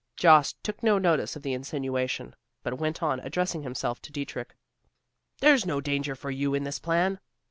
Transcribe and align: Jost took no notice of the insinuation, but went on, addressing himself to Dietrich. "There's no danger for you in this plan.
Jost 0.17 0.57
took 0.63 0.81
no 0.81 0.97
notice 0.97 1.35
of 1.35 1.43
the 1.43 1.53
insinuation, 1.53 2.35
but 2.63 2.79
went 2.79 3.03
on, 3.03 3.19
addressing 3.19 3.61
himself 3.61 4.01
to 4.01 4.11
Dietrich. 4.11 4.55
"There's 5.41 5.63
no 5.67 5.79
danger 5.79 6.15
for 6.15 6.31
you 6.31 6.55
in 6.55 6.63
this 6.63 6.79
plan. 6.79 7.19